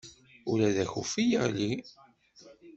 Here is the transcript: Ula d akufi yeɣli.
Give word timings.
Ula 0.51 0.67
d 0.75 0.77
akufi 0.83 1.23
yeɣli. 1.29 1.71